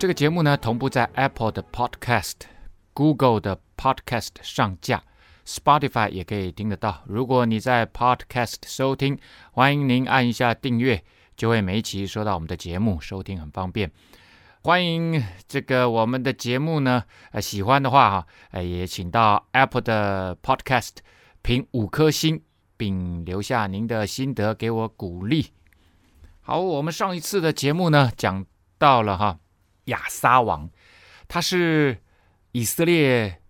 [0.00, 2.36] 这个节目呢，同步在 Apple 的 Podcast、
[2.94, 5.04] Google 的 Podcast 上架
[5.44, 7.02] ，Spotify 也可以听得到。
[7.04, 9.18] 如果你在 Podcast 收听，
[9.52, 11.04] 欢迎您按一下订阅，
[11.36, 13.92] 就会每一期收到我们的节目，收听很方便。
[14.62, 20.92] 欢迎这个我们的节目呢，呃，喜欢的话哈，呃，也请到 Apple 的 Podcast
[21.42, 22.42] 评五颗星，
[22.78, 25.48] 并留下您的心得给我鼓励。
[26.40, 28.46] 好，我们上一次的节目呢，讲
[28.78, 29.38] 到了哈。
[29.90, 30.68] 亚撒王，
[31.28, 31.96] 他是
[32.52, 33.40] 以色列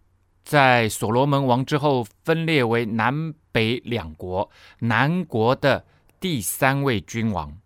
[0.45, 5.85] 在所罗门王之后分裂为南北两国，南国的
[6.19, 7.57] 第三位君王，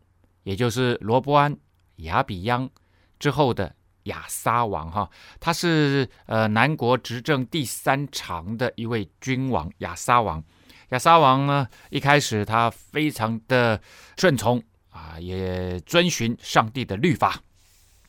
[0.43, 1.57] 也就是罗波安、
[1.97, 2.69] 亚比央
[3.19, 4.91] 之后的亚撒王。
[4.91, 9.71] 哈，他是呃南国执政第三长的一位君王。
[9.79, 10.43] 亚撒王，
[10.91, 13.81] 亚撒王呢，一开始他非常的
[14.17, 17.41] 顺从啊，也遵循上帝的律法。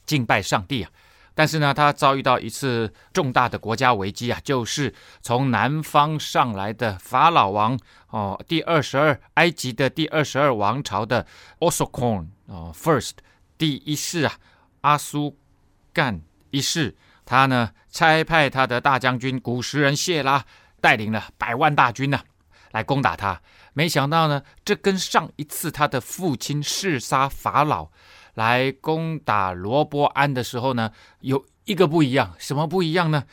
[0.06, 0.92] 敬拜上帝啊，
[1.34, 7.78] 但是呢，他遭遇到一次重大的国家危机啊，就是从南方上来的法老王
[8.10, 11.26] 哦，第二十二埃及的第二十二王朝的
[11.60, 13.14] Osokon 哦，First
[13.58, 14.34] 第一世啊，
[14.82, 15.38] 阿苏
[15.92, 20.46] 干一世，他呢差派他的大将军古时人谢拉
[20.80, 22.22] 带领了百万大军呢、
[22.72, 23.42] 来攻打他，
[23.74, 27.90] 没想到呢，这跟上一次他的父亲弑杀法老。
[28.36, 33.26] 来攻打罗波安的时候呢，有一个不一样，什么不一样呢？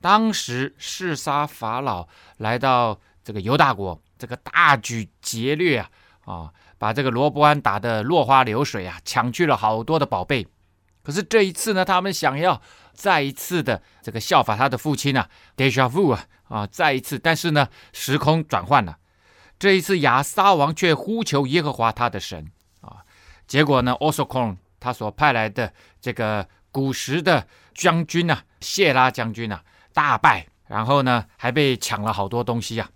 [0.00, 2.08] 当时示撒法老
[2.38, 5.90] 来到这个犹大国，这个大举劫掠啊，
[6.24, 10.46] 啊，把这个罗波安打得落花流水啊，抢去了好多的宝贝。
[11.02, 18.98] 可是这一次呢，他们想要再一次的这个效法他的父亲啊，déjà vu 啊，啊，再一次，但是呢，时空转换了，
[19.58, 22.50] 这一次亚撒王却呼求耶和华他的神。
[23.50, 32.88] 结果呢，Osokon 他所派来的这个古时的将军呐、啊，谢拉将军呐、啊，大败，然后呢，还被抢了好多东西啊。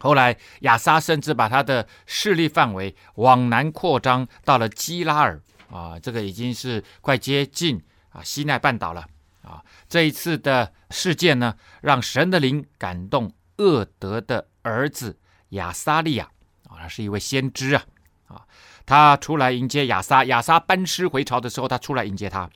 [0.00, 9.06] 后来亚撒甚至把他的势力范围往南扩张到了基拉尔啊，这个已经是快接近啊西奈半岛了
[9.44, 9.62] 啊。
[9.88, 15.16] 这一次的事件呢，让神的灵感动厄德的儿子
[15.50, 16.28] 亚撒利亚
[16.68, 17.84] 啊，他是一位先知啊
[18.26, 18.42] 啊。
[18.86, 22.50] 他出来迎接亚撒，亚撒班师回朝的时候，他出来迎接他，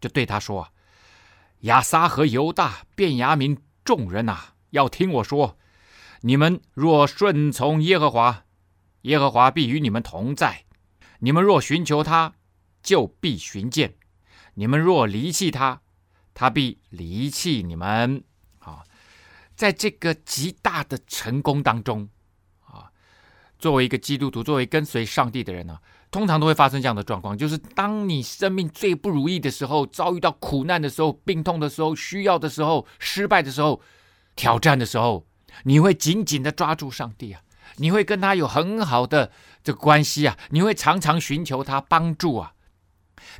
[0.00, 0.72] 就对他说
[1.62, 5.56] ：“亚撒和犹大、便雅明众人呐，要听我说，
[6.22, 8.44] 你们若顺从耶和华，
[9.02, 10.64] 耶和华必与你们同在；
[11.20, 12.34] 你们若寻求他，
[12.82, 13.90] 就必寻见；
[14.54, 15.82] 你们若离弃他，
[16.34, 18.24] 他必离弃你们。”
[18.60, 18.84] 啊，
[19.54, 22.08] 在这个极大的成功当中。
[23.58, 25.76] 作为一个基督徒，作为跟随上帝的人呢、
[26.10, 33.80] 通常都会发生这样的状况，就是当你生命最不如意的时候，遭遇到苦难的时候、病痛的时候、需要的时候、失败的时候、
[34.36, 35.26] 挑战的时候，
[35.64, 37.40] 你会紧紧的抓住上帝啊，
[37.76, 39.32] 你会跟他有很好的
[39.64, 42.52] 这个关系啊，你会常常寻求他帮助啊。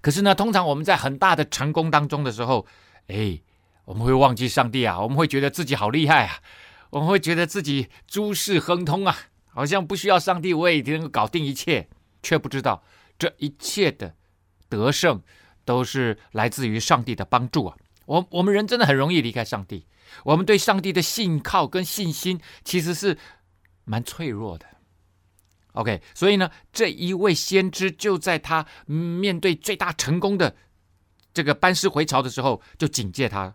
[0.02, 2.66] 可是呢，通常我们在很大的成功当中的时候，
[3.06, 3.40] 哎，
[3.84, 6.40] 我们会忘记上帝啊，我们会觉得自己好厉害啊，
[6.90, 9.16] 我们会觉得自己诸事亨通啊。
[9.58, 11.88] 好像不需要上帝，我也能够搞定一切，
[12.22, 12.84] 却不知道
[13.18, 14.14] 这一切的
[14.68, 15.20] 得胜
[15.64, 17.76] 都是来自于上帝的帮助啊！
[18.06, 19.84] 我我们人真的很容易离开上帝，
[20.22, 23.18] 我们对上帝的信靠跟信心其实是
[23.82, 24.66] 蛮脆弱的。
[25.72, 30.54] OK，所以呢，这一位先知就在他面对最大成功的
[31.34, 33.52] 这个班师回朝的时候，就警戒他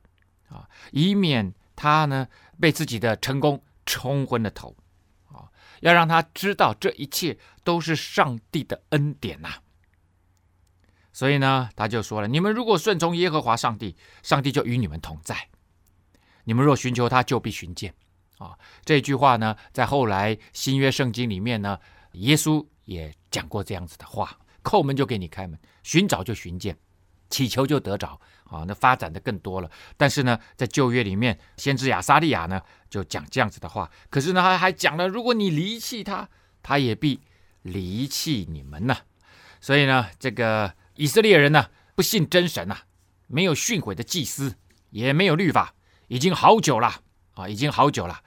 [0.49, 2.27] 啊，以免他呢
[2.59, 4.75] 被自己的成功冲昏了头。
[5.83, 9.55] 要让他知道，这一切都是上帝的恩典呐、
[11.11, 15.35] 所以呢，他就说了：“你们如果顺从耶和华上帝，上帝就与你们同在；
[16.45, 17.93] 你们若寻求他，就必寻见。”
[18.39, 21.77] 啊，这句话呢，在后来新约圣经里面呢，
[22.13, 26.77] 耶稣也讲过这样子的话：“叩门就给你开门，寻找就寻见，
[27.29, 28.19] 祈求就得着。”
[28.53, 29.69] 啊，那发展的更多了。
[29.97, 33.89] 但是呢，在旧约里面，先知亚撒利亚呢就讲这样子的话。
[34.09, 36.29] 可是呢，他还讲了，如果你离弃他，
[36.61, 37.19] 他也必
[37.63, 38.95] 离弃你们呢。
[39.59, 42.77] 所以呢，这个以色列人呢不信真神呐，
[43.27, 44.55] 没有训诲的祭司，
[44.91, 45.73] 也没有律法，
[46.07, 47.01] 已经好久了
[47.33, 48.21] 啊，已经好久了。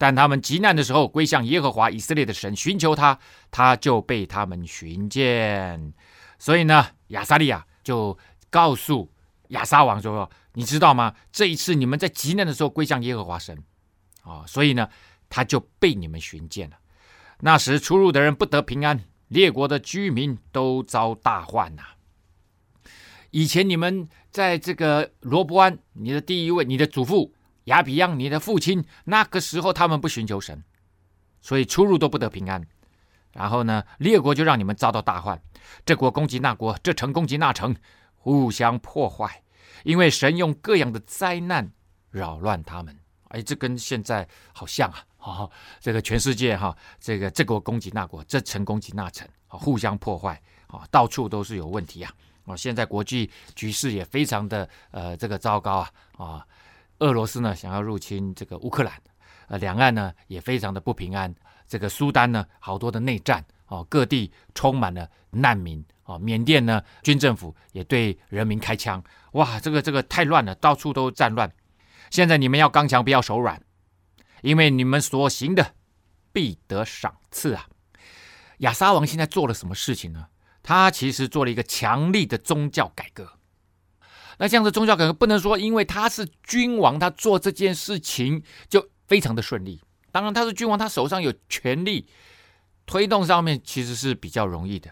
[0.00, 3.18] 但他们急难的时候归向耶和华以色列的神，寻求他，
[3.50, 5.92] 他就被他们寻见。
[6.38, 8.16] 所以呢，亚撒利亚就
[8.48, 9.10] 告诉
[9.48, 11.14] 亚撒王说：“你知道吗？
[11.30, 13.62] 这一次你们在极难的时候归向耶和华神
[14.22, 14.88] 啊，所以呢，
[15.28, 16.76] 他就被你们寻见了。
[17.40, 21.82] 那时出入的人不得平安，列国的居民都遭大患呐。
[23.30, 27.34] 以前你们在这个罗伯安，你的第一位，你的祖父。”
[27.68, 30.64] 亚比央，你的父亲那个时候他们不寻求神，
[31.42, 32.66] 所以出入都不得平安。
[33.34, 35.38] 然后呢，列国就让你们遭到大患，
[35.84, 37.76] 这国攻击那国，这城攻击那城，
[38.28, 39.42] 互相破坏，
[39.84, 41.66] 因为神用各样的灾难
[42.10, 42.94] 扰乱他们。
[43.28, 52.12] 哎，这跟现在好像啊，哦，这个全世界哈，这个这国攻击那国，这城攻击那城，互相破坏啊，到处都是有问题啊。
[52.44, 56.46] 啊，现在国际局势也非常的呃这个糟糕啊啊。
[56.98, 58.92] 俄罗斯呢想要入侵这个乌克兰，
[59.46, 61.34] 呃，两岸呢也非常的不平安。
[61.66, 66.18] 这个苏丹呢好多的内战哦，各地充满了难民哦。
[66.18, 69.02] 缅甸呢军政府也对人民开枪，
[69.32, 71.50] 哇，这个这个太乱了，到处都战乱。
[72.10, 73.62] 现在你们要刚强，不要手软，
[74.42, 75.74] 因为你们所行的
[76.32, 77.68] 必得赏赐啊。
[78.58, 80.26] 亚沙王现在做了什么事情呢？
[80.62, 83.34] 他其实做了一个强力的宗教改革。
[84.38, 89.80] 那这样的宗教改革不能说，因为他是君王，他做这件事情就非常的顺利。
[90.10, 92.08] 当然，他是君王，他手上有权力，
[92.86, 94.90] 推动上面其实是比较容易的。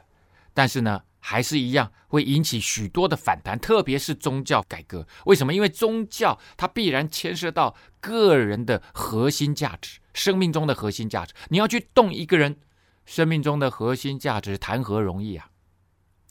[0.56, 5.06] 但是呢，还是一样会引起许多的反弹，特别是宗教改革。
[5.26, 5.52] 为什么？
[5.52, 11.34] 因为宗教它必然牵涉到个人的核心价值，生命中的核心价值。
[11.50, 12.56] 你要去动一个人
[13.04, 15.50] 生命中的核心价值，谈何容易啊！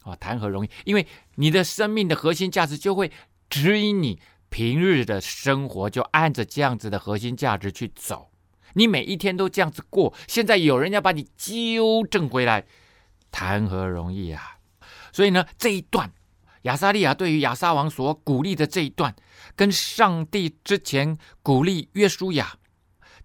[0.01, 0.69] 啊，谈何容易？
[0.85, 1.05] 因为
[1.35, 3.11] 你的生命的核心价值就会
[3.47, 4.19] 指引你
[4.49, 8.31] 平日的生活，就按着这样子的核心价值去走。
[8.73, 12.65] 你每一天都这样子过，现在有人要把你纠正回来，
[13.35, 14.55] 谈何容易啊！
[15.11, 16.09] 所以呢，这一段
[16.61, 19.13] 亚撒利亚对于亚撒王所鼓励的这一段，
[19.57, 22.55] 跟上帝之前鼓励约书亚。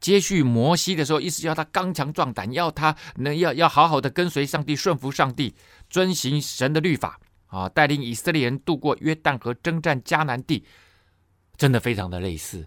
[0.00, 5.54] 接续摩西的时候，意思要他刚强壮胆，要他能要要好好的跟随上帝，顺服上帝，
[5.88, 10.66] 遵行神的律法啊，带领以色列人渡过约旦河，征战迦南地，
[11.56, 12.66] 真的非常的类似，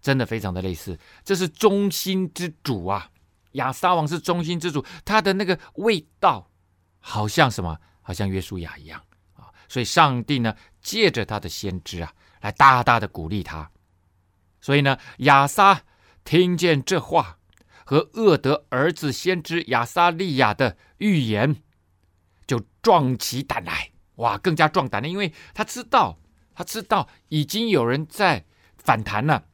[0.00, 0.96] 真的非常的类似。
[1.24, 3.10] 这是中心之主啊，
[3.52, 6.48] 亚撒王是中心之主，他的那个味道
[7.08, 7.78] 好像什么？
[8.02, 9.00] 好像约书亚一样
[9.34, 9.46] 啊。
[9.68, 13.70] 所以上帝呢，借着他的先知啊，来大大的鼓励他。
[14.60, 15.82] 所以呢，亚撒。
[16.24, 17.38] 听见这话
[17.84, 21.62] 和俄德儿子先知亚撒利雅的预言，
[22.48, 26.18] 就壮起胆来，哇，更加壮胆了，因为他知道，
[26.52, 28.44] 他知道已经有人在
[28.76, 29.44] 反弹了，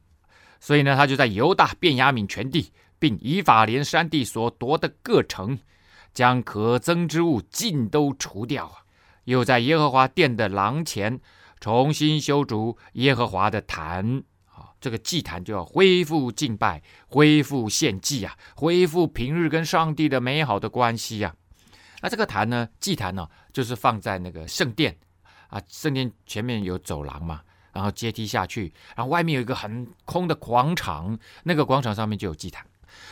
[0.59, 5.59] 所以呢，他就在犹大、便雅敏全地，并以法莲山地所夺的各城，
[6.13, 8.85] 将可憎之物尽都除掉啊，
[9.23, 11.19] 又在耶和华殿的廊前
[11.59, 14.69] 重新修筑耶和华的坛啊。
[14.79, 21.41] 这个祭坛就要恢复敬拜，恢复献祭啊，恢复平日跟上帝的美好的关系呀、啊。
[22.01, 24.97] 那这个坛呢，祭坛呢，就是放在那个圣殿
[25.47, 32.65] 啊，圣殿前面有走廊嘛，然后阶梯下去，然后外面有一个很空的广场，那个广场上面就有祭坛。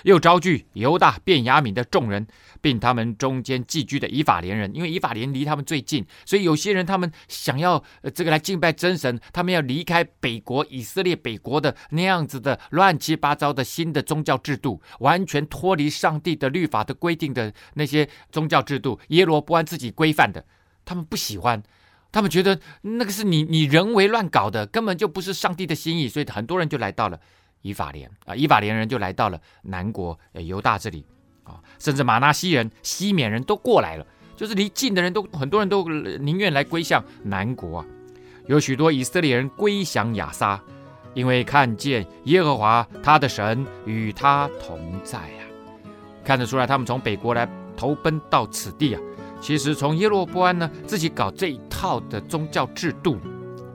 [0.04, 2.28] 又招聚犹大、便雅悯的众人，
[2.62, 7.84] 并他们中间寄居的以法莲人，因为以法莲离他们最近，所以有些人他们想要
[8.14, 20.46] 这个来敬拜真神，他们要离开北国以色列北国的那样子的乱七八糟的新的宗教制度，完全脱离上帝的律法的规定的那些宗教制度，耶罗波安自己规范的，
[20.86, 21.62] 他们不喜欢，
[22.12, 27.20] 他们觉得那个是你你人为乱搞的，根本就不是上帝的心意，所以很多人就来到了。
[27.62, 31.06] 以法莲啊，以法莲人就来到了南国呃犹大这里
[31.44, 35.88] 啊，甚至玛拿西人、西缅人都过来了，就是离近的人都很多人都
[36.20, 37.86] 宁愿来归向南国啊。
[38.48, 40.60] 有许多以色列人归降亚撒，
[41.14, 45.42] 因为看见耶和华他的神与他同在啊，
[46.24, 49.02] 看得出来他们从北国来投奔到此地啊。
[49.40, 53.20] 其实从耶罗波安呢自己搞这一套的宗教制度，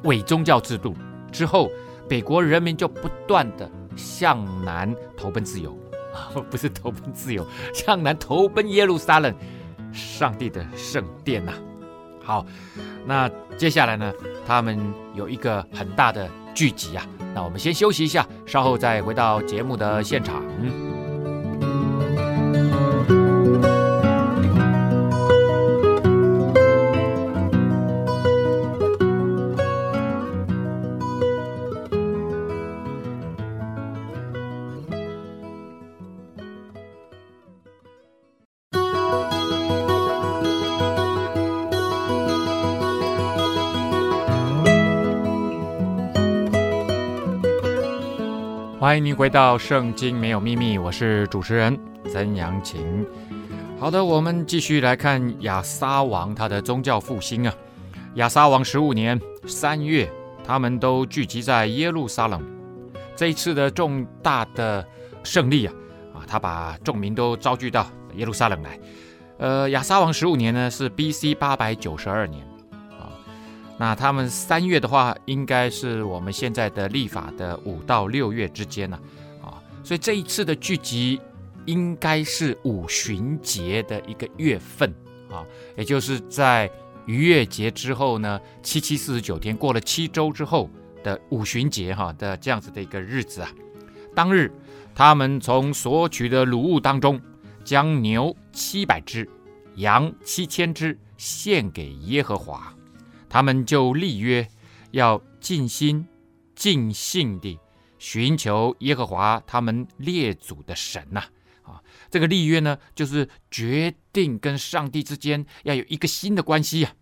[0.02, 0.95] 伪宗教制度
[1.31, 1.71] 之后。
[2.09, 5.76] 北国人民就不断的向南投奔自由，
[6.15, 9.35] 啊， 不是投奔自由，向南投奔耶路撒冷，
[9.93, 11.53] 上帝的圣殿呐。
[12.23, 12.45] 好，
[13.07, 14.12] 那接下来呢，
[14.47, 14.79] 他们
[15.15, 17.07] 有一个很大的聚集啊。
[17.35, 20.43] 那我们先休息一下，稍后再回到节目的现场。
[48.97, 51.79] 欢迎您回到《圣经没有秘密》，我是主持人
[52.11, 53.07] 曾阳晴。
[53.79, 57.55] 好的，我们继续来看亚撒王他的宗教复兴啊。
[58.15, 60.11] 亚撒王十五年三月，
[60.43, 62.43] 他们都聚集在耶路撒冷。
[63.15, 64.83] 这一次的重大的
[65.23, 65.75] 胜利啊，
[66.15, 68.81] 啊，他把众民都召聚到耶路撒冷来。
[69.37, 71.35] 呃，亚撒王十五年呢是 B.C.
[71.35, 72.47] 八百九十二年。
[73.78, 78.99] 那他们三月的话，应该是我们现在的历法的五到六月之间呢，
[79.42, 81.21] 啊，所以这一次的聚集
[81.66, 84.90] 应该是五旬节的一个月份
[85.30, 85.45] 啊，
[85.76, 86.71] 也就是在
[87.04, 90.71] 逾越节之后呢，七七四十九天过了七周之后
[91.04, 93.50] 的五旬节哈的这样子的一个日子啊。
[94.14, 94.50] 当日，
[94.95, 97.21] 他们从所取的掳物当中，
[97.62, 99.28] 将牛七百只，
[99.75, 102.73] 羊七千只献给耶和华。
[103.28, 104.49] 他们就立约，
[104.92, 106.06] 要尽心
[106.54, 107.59] 尽性地
[107.99, 111.25] 寻求耶和华他们列祖的神呐，
[111.62, 116.95] 啊，这个立约呢，就是决定跟上帝之间要有一个新的关系呀，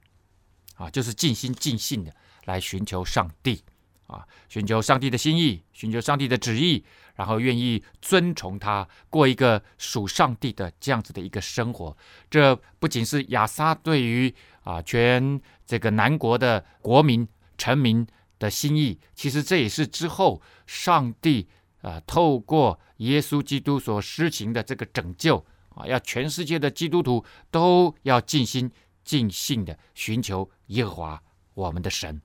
[0.77, 2.13] 啊，就是尽心尽性的
[2.45, 3.63] 来寻求上帝，
[4.07, 11.97] 啊，寻求上帝的心意，寻求上帝的旨意，然后愿意遵从他，过一个属上帝的这样子的一个生活。
[12.31, 15.41] 这不仅是亚撒对于啊全。
[15.67, 18.07] 这个南国的国民臣民
[18.39, 21.49] 的心意，其实这也是之后上帝
[21.81, 28.71] 啊、透过耶稣基督所施行的这个拯救啊，要全世界的基督徒都要尽心
[29.03, 31.23] 尽性的寻求耶和华
[31.55, 32.21] 我们的神。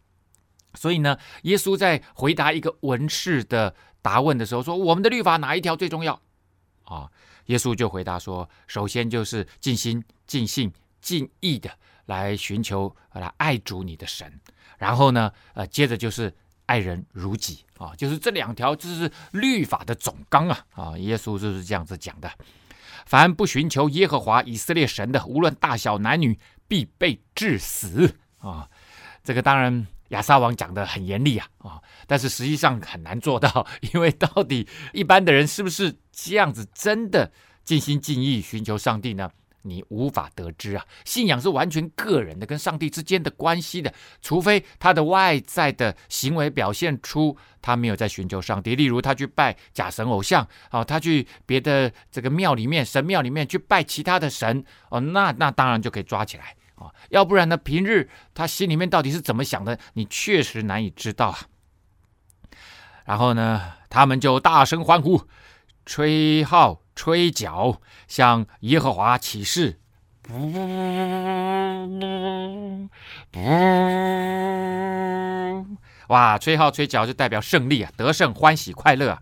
[0.74, 6.22] 所以呢，耶稣在回答一个文士的答问的时候说：“我们的律法哪一条最重要？”
[6.86, 7.10] 啊，
[7.46, 10.72] 耶稣就回答说：“首先就是尽心尽性
[11.02, 11.70] 尽意的。”
[12.10, 14.42] 来寻求，来爱主你的神，
[14.80, 16.36] 然后呢，呃，接着就是
[16.66, 22.28] 爱人如己啊，就是这两条，就是律法的总纲啊啊，耶稣就是这样子讲的。
[23.06, 28.68] 凡不寻求耶和华以色列神的，无论大小男女，必被致死啊。
[29.24, 37.32] 这个当然亚撒王讲的很严厉啊啊，但是实际上很难做到， 因为到底一般的人是不是这样子真的
[37.63, 39.32] 尽心尽意寻求上帝呢？
[39.63, 43.94] 你无法得知啊，信仰是完全个人的，跟上帝之间的关系的。
[44.22, 56.94] 除非他的外在的行为表现出他没有在寻求上帝，例如他去拜假神偶像啊，他去别的这个庙里面、神庙里面去拜其他的神哦，那那当然就可以抓起来啊。
[57.10, 61.40] 要不然呢，平日他心里面到底是怎么想的，你确实难以知道啊。
[63.06, 65.28] 然后呢，他们就大声欢呼，
[65.86, 66.82] 吹号。
[66.96, 69.80] 吹角，向耶和华起誓，
[76.10, 76.38] 哇！
[76.38, 79.22] 吹号吹角就代表胜利啊，得胜、欢喜、快乐啊！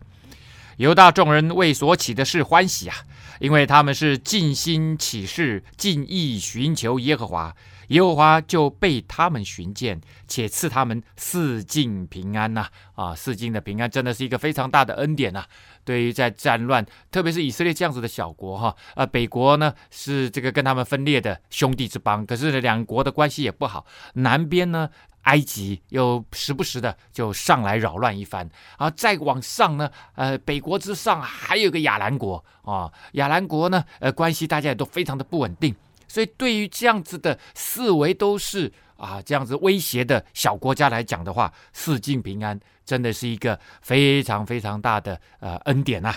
[0.78, 2.96] 犹大众人为所起的誓欢喜啊，
[3.40, 7.56] 因为他们是尽心起誓，尽意寻求耶和华。
[7.88, 12.68] 耶和华就被他们寻见，且赐他们四境平安呐！
[12.96, 15.46] 啊，四境的平安真的是一个非常大的恩典呐！
[15.86, 23.86] 对于在战乱，特别是以色列这样子的小国哈，啊，北国呢是这个跟他们分裂的兄弟之邦，可是两国的关系也不好。
[24.16, 24.90] 南边呢，
[25.28, 35.76] 埃及又时不时的就上来扰乱一番，啊，再往上呢，呃，北国之上还有个亚兰国啊，亚兰国呢，呃，关系大家也都非常的不稳定。
[36.08, 46.16] 所以，对于这样子的四围都是啊这样子威胁的小国家来讲的话，四境平安真的是一个非常非常大的呃恩典呐、啊。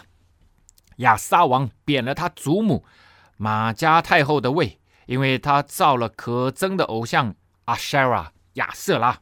[0.99, 2.85] 亚撒王贬了他祖母
[3.37, 9.21] 玛迦太后的位，因为他造了可憎的偶像阿舍拉亚瑟拉。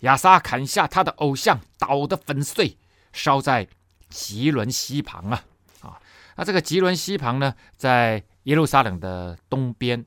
[0.00, 2.76] 亚撒砍下他的偶像，倒得粉碎，
[3.12, 3.68] 烧在
[4.08, 5.44] 吉伦西旁啊
[5.80, 6.00] 啊！
[6.36, 8.24] 那这个吉伦西旁呢，在。
[8.44, 10.04] 耶路撒冷的东边，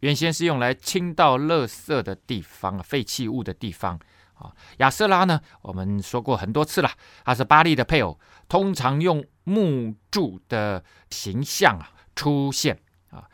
[0.00, 4.00] 原先是用来倾倒垃圾的地方啊，废弃物的地方
[4.36, 4.50] 啊。
[4.78, 6.90] 亚瑟拉呢，我们说过很多次了，
[7.26, 8.18] 他是巴力的配偶，
[8.48, 12.80] 通常用木柱的形象啊出现
[13.10, 13.28] 啊，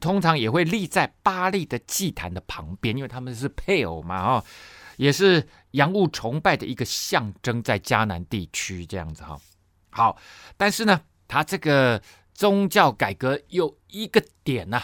[0.00, 4.44] 通常也会立在巴利的祭坛的旁边，因为他们是配偶嘛啊，
[4.96, 9.38] 也是洋务崇拜的一个象征，在迦南地区这样子哈。
[9.90, 10.16] 好，
[10.56, 12.02] 但是呢，他这个。
[12.36, 14.78] 宗教改革有一个点呢、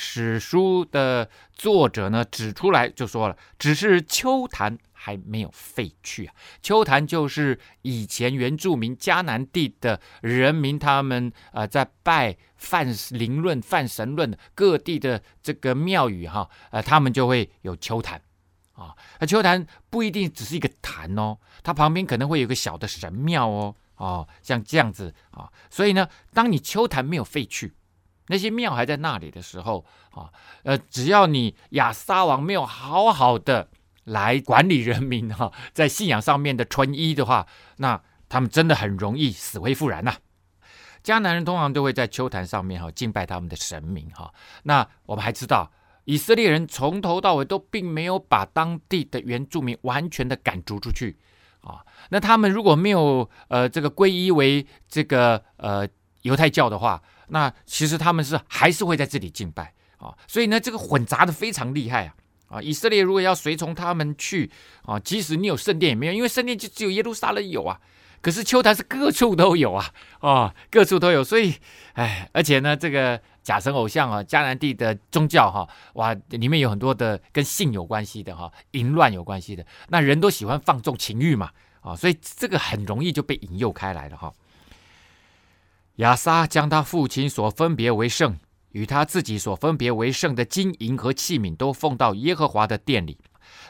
[0.00, 6.34] 史书的作者呢指出来就说了，只是秋坛还没有废去啊。
[6.62, 18.22] 秋坛就是以前原住民迦南地的人民，他们呃在拜泛灵论、泛神论各地的这个庙宇哈，呃他们就会有秋坛
[18.74, 18.94] 啊。
[19.18, 23.74] 那秋坛不一定只是一个坛哦，它旁边可能会有个小的神庙哦。
[23.96, 25.50] 哦，像这样子啊。
[25.68, 27.74] 所以呢，当你丘坛没有废去，
[28.28, 30.30] 那些庙还在那里的时候啊，
[30.62, 33.68] 呃，只要你亚撒王没有好好的
[34.04, 40.14] 来管理人民哈，在信仰上面的纯一的话，那他们真的很容易死灰复燃呐。
[41.02, 44.32] 迦南人通常都会在丘坛上面哈敬拜他们的神明哈。
[44.64, 45.70] 那我们还知道，
[46.04, 51.16] 以色列人从头到尾都并没有把当地的原住民完全的赶逐出去
[51.60, 51.84] 啊。
[52.10, 55.88] 那他们如果没有呃这个皈依为这个呃
[56.22, 60.14] 犹太教的话，那其实他们是还是会在这里敬拜啊。
[60.26, 62.14] 所以呢，这个混杂的非常厉害啊
[62.48, 62.62] 啊！
[62.62, 64.50] 以色列如果要随从他们去
[64.82, 67.80] 啊，即使你有圣殿也没有，因为圣殿就只有耶路撒冷有啊。
[68.20, 71.54] 可是丘坛是各处都有啊，哦，各处都有，所以，
[71.92, 84.32] 哎，而且呢，这个假神偶像啊，迦南地的宗教哈、哇，里面有很多的跟性有关系的哈、淫乱有关系的，那人都喜欢放纵情欲嘛，啊，所以这个很容易就被引诱开来了哈。
[85.98, 88.36] 亚撒将他父亲所分别为圣
[88.70, 93.16] 与他自己所分别为圣的金银和器皿都奉到耶和华的殿里。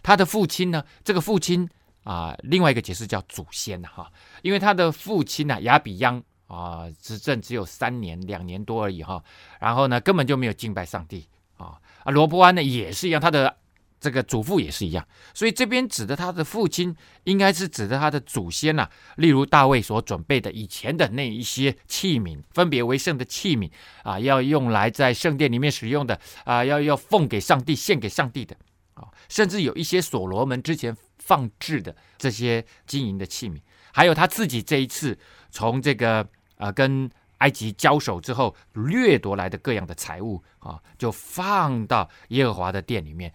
[0.03, 1.69] 他的父亲呢，这个父亲。
[2.05, 9.23] 啊，另外一个解释叫祖先哈、啊，因为他的父亲呢、啊、亚比央啊执政只有三年两年多而已哈、
[9.61, 13.55] 然后呢根本就没有敬拜上帝啊啊罗波安呢也是一样，他的
[14.01, 23.71] 这个祖父也是一样，所以这边指的他的父亲应该是指的他的祖先呐、例如大卫所准备的以前的那一些器皿，分别为圣的器皿
[24.03, 28.57] 啊，要用来在圣殿里面使用的啊，要要奉给上帝献给上帝的
[28.95, 30.97] 啊，甚至有一些所罗门之前。
[31.19, 33.61] 放置的这些金银的器皿，
[33.93, 35.19] 还有他自己这一次
[35.51, 36.27] 从这个
[36.57, 43.31] 呃跟埃及交手之后掠夺来的各样的财物啊，就放到耶和华的殿里面，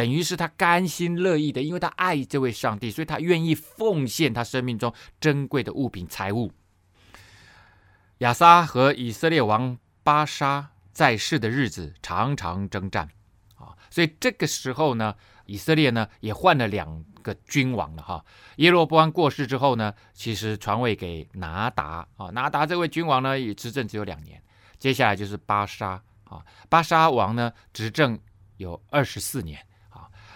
[0.00, 6.50] 等于是他甘心乐意的，因为他爱这位上帝，所以他愿意奉献他生命中珍贵的物品财物。
[8.18, 13.10] 亚撒和以色列王巴沙在世的日子常常征战。
[13.56, 17.04] 啊，所以这个时候呢，以色列呢也换了两。
[17.22, 18.24] 个君王了哈，
[18.56, 22.08] 耶罗波安过世之后呢，其实传位给拿达。
[22.16, 24.42] 啊，拿达这位君王呢也执政只有两年，
[24.78, 26.02] 接下来就是巴沙。
[26.24, 28.18] 啊，巴沙王呢执政
[28.56, 29.62] 有二十四年，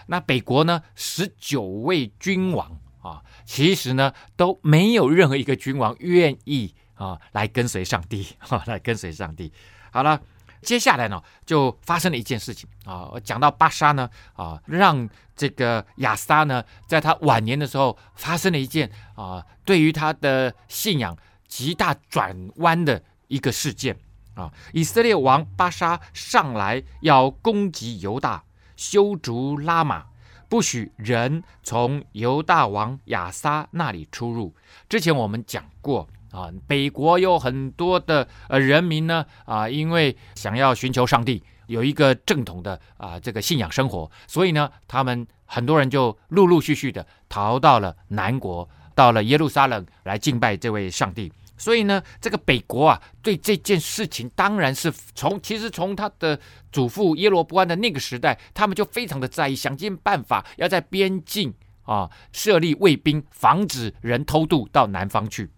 [0.07, 9.51] 那北国呢十九位君王啊，其实呢都没有任何一个君王愿意啊来跟随上帝哈， 来跟随上帝，
[9.91, 10.21] 好了。
[10.61, 13.11] 接下来呢，就发生了一件事情啊。
[13.23, 21.15] 讲到巴沙呢，啊，让这个亚撒呢，在他晚年的时候，发生了一件啊，对于他的信仰
[21.47, 23.95] 极大转弯的一个事件
[24.33, 24.51] 啊。
[24.73, 28.43] 以色列王巴沙上来要攻击犹大，
[28.75, 30.05] 修竹拉玛，
[30.49, 34.53] 不许人从犹大王亚撒那里出入。
[34.87, 36.07] 之前我们讲过。
[36.31, 51.31] 啊，北国有很多的呃人民呢，啊，因为想要寻求上帝，有一个正统的啊这个信仰生活，所以呢，他们很多人就陆陆续续的逃到了南国，到了耶路撒冷来敬拜这位上帝。
[51.57, 56.37] 所以呢，这个北国啊，对这件事情当然是从其实从他的
[56.69, 61.53] 祖父耶罗波安的那个时代，他们就非常的在意，想尽办法要在边境
[61.83, 65.49] 啊设立卫兵，防止人偷渡到南方去。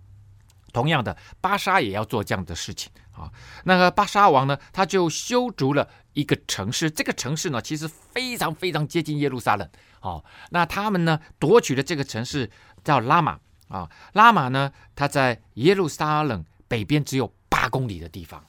[0.71, 3.31] 同样的，巴沙也要做这样的事情啊。
[3.63, 9.67] 那个巴沙王呢，他就修筑了一个城市，这个城市呢，其实非常非常接近耶路撒冷。
[10.01, 12.51] 哦，那他们呢，夺取了这个城市
[12.87, 13.89] 叫拉玛啊。
[14.13, 18.43] 拉玛呢，它在耶路撒冷北边只有八公里的地方。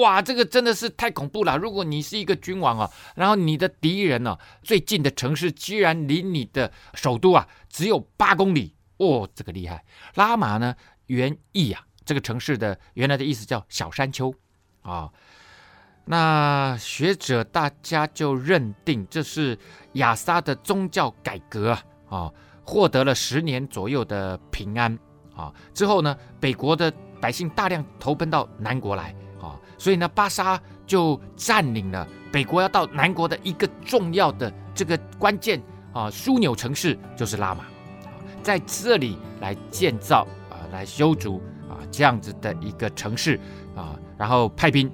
[0.00, 1.58] 哇，这个真的是太恐怖了！
[1.58, 9.84] 如果你是一个君王啊，然后你的敌人呢，最近的城市居然离你的首都啊只有八公里，哦，这个厉害。
[10.14, 10.74] 拉玛呢？
[11.08, 14.34] 原意啊，这个城市的原来的意思叫小山丘
[14.80, 15.10] 啊、
[16.06, 19.58] 那学者大家就认定这是
[19.94, 24.98] 亚撒的宗教改革啊，哦、获得了十年左右的平安
[25.36, 35.60] 啊、之后呢，北国的百姓大量投奔到南国来啊、所以呢，巴沙就占领了北国要到南国的一个重要的这个关键
[35.92, 37.64] 啊枢纽城市，就是拉玛，
[38.42, 40.56] 在这里来建造啊。
[40.72, 43.38] 来修筑啊，这样子的一个城市
[43.76, 44.90] 啊，然后派兵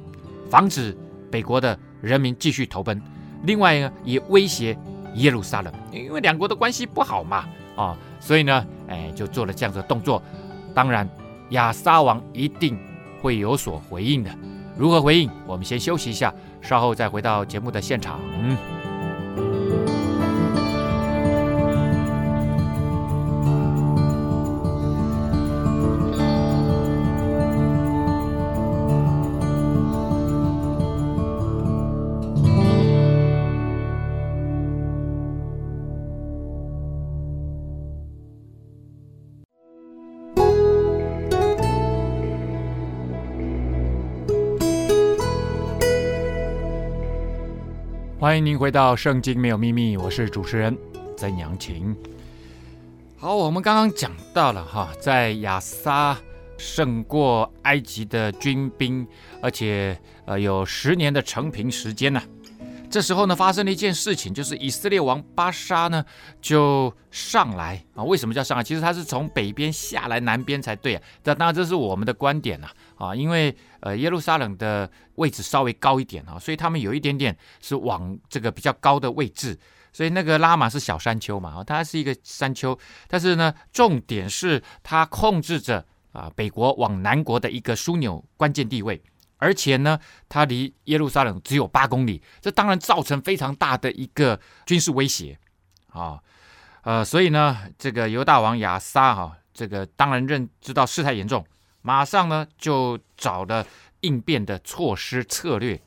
[0.51, 0.95] 防止
[1.31, 3.01] 北国的人民继续投奔。
[3.45, 4.77] 另外呢，也威胁
[5.15, 10.23] 耶路撒冷，因为两国的关系不好嘛啊，所以呢，哎，就做了这样子的动作。
[10.75, 11.09] 当然，
[11.51, 12.79] 亚撒王一定
[13.21, 14.31] 会有所回应的。
[14.77, 15.31] 如何回应？
[15.47, 18.21] 我们先休息一下，稍后再回到节目的现场。
[18.41, 18.57] 嗯。
[48.41, 50.75] 迎您回到《圣经没有秘密》，我是主持人
[51.15, 51.95] 曾阳晴。
[53.19, 56.17] 好，我们刚刚讲到了哈，在亚撒
[56.57, 59.07] 胜过埃及的军兵，
[59.43, 62.23] 而且呃有十年的成平时间呢。
[62.91, 66.03] 这时候呢，发生了一件事情，就是以色列王巴沙呢
[66.41, 68.03] 就上来啊。
[68.03, 68.65] 为什么叫上来？
[68.65, 71.03] 其实他是从北边下来南边才对啊。
[71.23, 79.59] 这当然这是我们的观点呐啊，因为呃耶路撒冷的位置稍微高一点啊，所以他们有一点点是往这个比较高的位置。
[79.93, 85.85] 所以那个拉玛是小山丘嘛，它是一个山丘，但是呢，重点是它控制着。
[86.13, 89.01] 啊，北国往南国的一个枢纽关键地位，
[89.37, 89.97] 而且呢，
[90.29, 95.39] 它离耶路撒冷只有八公里，这当然造成非常大的一个军事威胁
[95.87, 96.19] 啊。
[96.83, 101.47] 呃，所以呢，这个犹大王亚撒哈，这个当然认知到事态严重，
[101.83, 103.67] 马上呢就找了
[104.01, 105.81] 应变的措施策略。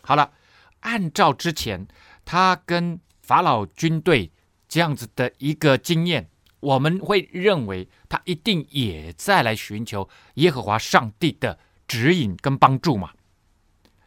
[0.00, 0.32] 好了，
[0.80, 1.86] 按照之前
[2.24, 4.30] 他跟法老军队
[4.68, 6.28] 这样子的一个经验。
[6.60, 11.56] 我们会认为他一定也在来寻求耶和华上帝的
[11.86, 13.10] 指引跟帮助嘛？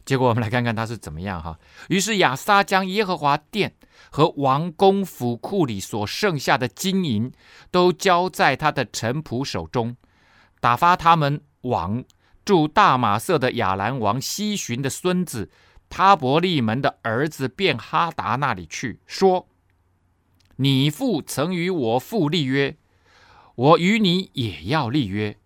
[0.04, 1.58] 结果我们来看看他是怎么样哈。
[1.88, 3.76] 于是亚撒将耶和华殿
[4.10, 7.32] 和王宫府库里所剩下的金银
[7.72, 9.96] 都交在他的臣仆手中，
[10.60, 12.04] 打发他们往
[12.44, 15.50] 住大马色的亚兰王西寻的孙子
[15.90, 19.48] 他伯利门的儿子便哈达那里去，说。
[20.58, 22.76] 你父曾与我父立约，
[23.56, 25.38] 我与你也要立约。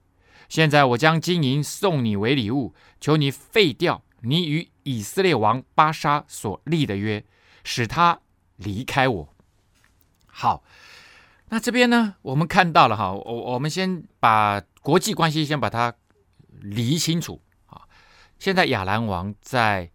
[0.50, 7.24] 现在我将金银送你为礼物，求你废掉你与以色列王巴沙所立的约，
[7.64, 8.22] 使他
[8.56, 9.34] 离开我。
[10.26, 10.64] 好，
[11.54, 15.94] 那这边呢，我们看到了哈，我我们先把国际关系先把它
[16.62, 17.84] 理清楚啊。
[18.40, 19.92] 现在亚兰王在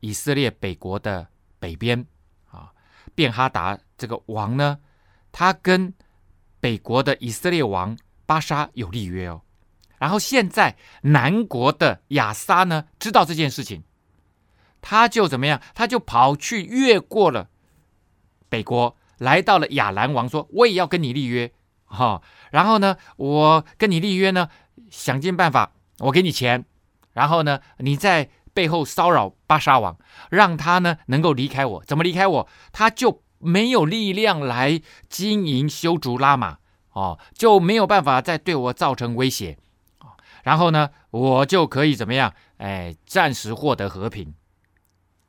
[0.00, 1.28] 以色列北国的
[1.60, 2.04] 北边
[2.50, 2.72] 啊，
[3.14, 3.78] 便哈达。
[3.96, 4.80] 这个王呢，
[5.30, 5.94] 他跟
[6.58, 9.42] 北国的以色列王巴沙有立约哦。
[9.98, 13.84] 然后现在南国的亚撒呢，知道这件事情，
[14.80, 15.62] 他就怎么样？
[15.76, 17.48] 他就跑去越过了
[18.48, 21.52] 北国，来到了亚兰王，说：“我也要跟你立约，
[21.84, 22.22] 哈、哦。
[22.50, 24.48] 然后呢，我跟你立约呢，
[24.90, 26.64] 想尽办法，我给你钱，
[27.12, 29.96] 然后呢，你在背后骚扰巴沙王，
[30.30, 31.84] 让他呢能够离开我。
[31.84, 32.48] 怎么离开我？
[32.72, 36.58] 他就。”没有力量来经营修竹拉玛
[36.92, 39.58] 哦，就没有办法再对我造成威胁。
[40.44, 42.32] 然后呢，我就可以怎么样？
[42.58, 44.32] 哎，暂时获得和平。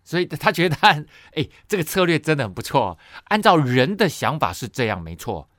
[0.03, 0.89] 所以他觉得他，
[1.35, 2.97] 哎，这个策略真的很不错。
[3.25, 5.49] 按照人的想法是这样，没错。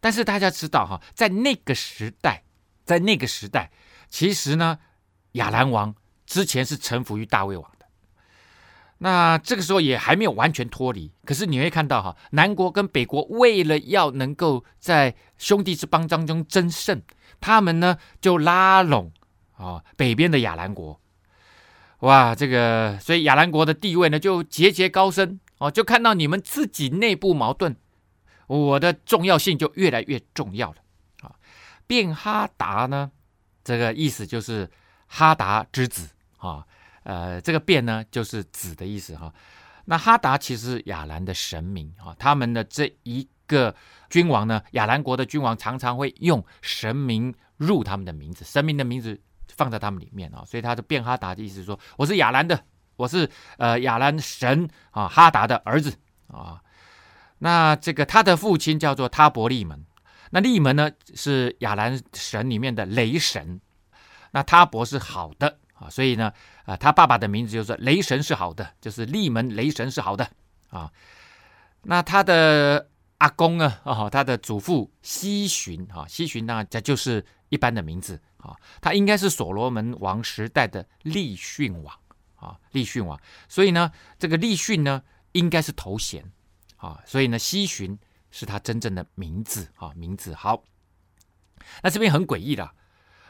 [0.00, 2.44] 但是大家知道哈，在那个时代，
[2.84, 3.70] 在那个时代，
[4.08, 4.78] 其实呢，
[5.32, 7.86] 亚兰王之前是臣服于大卫王的。
[9.02, 17.02] 那这个时候也还没有完全脱离，可是你会看到哈，南国跟北国为了要能够在兄弟之邦当中争胜，
[17.40, 19.12] 他们呢就拉拢
[19.52, 21.00] 啊北边的亚兰国，
[22.00, 27.76] 哇，这个所以亚兰国的地位呢就节节高升哦，就看到你们自己内部矛盾，
[28.46, 30.76] 我的重要性就越来越重要了
[31.22, 31.34] 啊。
[31.86, 33.10] 变哈达呢，
[33.62, 34.70] 这个意思就是
[35.06, 36.08] 哈达之子
[36.38, 36.66] 啊。
[37.02, 39.32] 呃，这个变呢，就是子的意思哈。
[39.86, 43.74] 那哈达其实是亚兰的神明啊，他们的这一个
[44.10, 49.18] 君王呢，亚兰国的君王常常会用神明入他们的名字，神明的名字
[49.60, 52.58] 放在他们里面啊，所以他的变哈达的意思是说，我是亚兰的，
[52.96, 55.92] 我是呃亚兰神啊哈达的儿子
[56.28, 56.62] 啊。
[57.40, 59.84] 那这个他的父亲叫做他伯利门，
[60.30, 63.60] 那利门呢是亚兰神里面的雷神，
[64.30, 65.58] 那他伯是好的。
[65.80, 66.30] 啊，所以呢，
[66.66, 70.28] 啊，他爸爸的名字就是雷神是好的，就是利门雷神是好的
[70.68, 70.92] 啊。
[71.84, 73.78] 那他的阿公呢？
[73.84, 78.56] 哦，他的祖父西寻啊，西寻呢，这就是一般的名字啊。
[78.80, 81.94] 他应该是所罗门王时代的利逊王
[82.36, 83.20] 啊，利逊王。
[83.46, 86.24] 所以呢，这个利逊呢，应该是头衔
[86.78, 87.00] 啊。
[87.06, 87.98] 所以呢，西巡
[88.30, 90.64] 是他真正的名字啊，名字好。
[91.82, 92.70] 那这边很诡异的。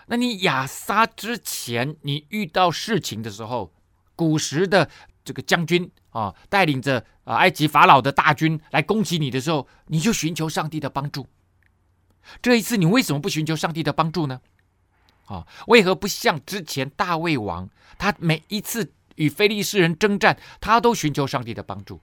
[0.06, 3.72] 那你亚撒之前，你遇到事情的时候，
[4.16, 4.90] 古时的
[5.24, 11.28] 这个将军啊，带领着啊埃及法老的大军来攻击你的时候，你就寻求上帝的帮助。
[12.42, 14.40] 这一次你为什么不寻求上帝的帮助呢？
[15.26, 22.00] 啊，为何不像之前大卫王，他每一次与非利士人征战，他都寻求上帝的帮助？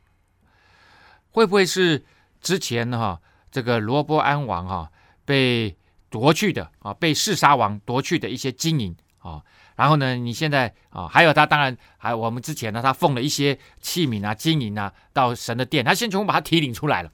[1.31, 2.05] 会不会是
[2.41, 4.91] 之前哈、这个罗波安王哈、
[5.25, 5.77] 被？
[6.09, 9.43] 夺去的啊，被示撒王夺去的一些金银啊，
[9.75, 17.11] 然后呢，你现在啊，还有他，当然还有我们之前呢，他奉了一些器皿啊、金银啊到神的殿，他先全部把它提领出来了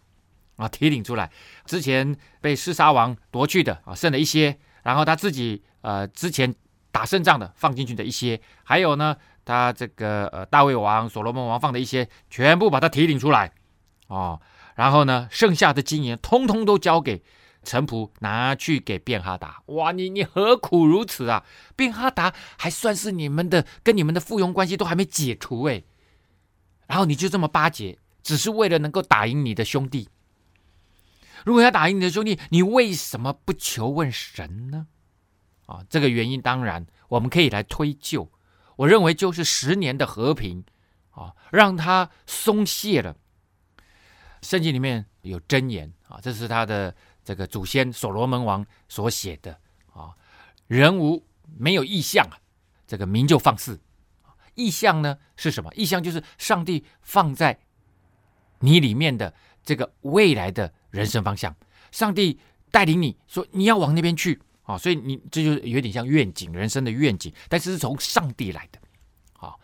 [0.55, 1.31] 啊，提领出来。
[1.65, 6.53] 之前被示撒王夺去的啊，剩了一些，然后他自己呃之前
[6.91, 13.51] 打胜仗的放进去的一些，还有呢，他这个呃大卫王、所罗门王放的一些，全部把它提领出来
[14.07, 14.39] 哦。
[14.75, 17.23] 然后呢，剩下的金银通通都交给
[17.63, 19.61] 臣仆拿去给便哈达。
[19.67, 21.43] 哇，你你何苦如此啊？
[21.75, 25.83] 便哈达还算是你们的，跟你们的附庸关系都还没解除哎。
[26.87, 30.09] 然后你就这么巴结，只是为了能够打赢你的兄弟。
[31.45, 34.87] 如果要打赢你的兄弟，你为什么不求问神呢？
[35.65, 38.29] 啊，这个原因当然我们可以来推究。
[38.75, 40.63] 我认为就是十年的和平
[41.11, 43.15] 啊，让他松懈了。
[44.41, 49.59] 圣经里面有箴言啊，这是他的这个祖先所罗门王所写的
[49.93, 50.11] 啊。
[50.67, 51.25] 人无
[51.57, 52.39] 没有异象啊，
[52.87, 53.79] 这个民就放肆。
[54.55, 55.73] 异象呢是什么？
[55.75, 57.59] 异象就是上帝放在
[58.59, 61.53] 你里面的这个未来的人生方向。
[61.91, 62.39] 上帝
[62.71, 68.79] 带领你说你要往那边去啊，所以你这就有点像愿景，人生的愿景，但是是从上帝来的。
[69.33, 69.59] 好，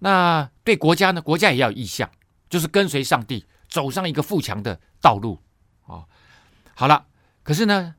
[0.00, 1.22] 那对国家呢？
[1.22, 2.10] 国家也要有异象，
[2.50, 3.46] 就是跟随上帝。
[3.68, 5.42] 走上一个富强的道路，
[5.86, 6.06] 哦，
[6.76, 7.04] 好了，
[7.42, 7.96] 可是呢，